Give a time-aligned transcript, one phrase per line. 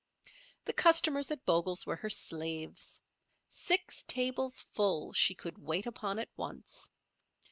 [0.65, 3.03] The customers at Bogle's were her slaves.
[3.49, 6.89] Six tables full she could wait upon at once.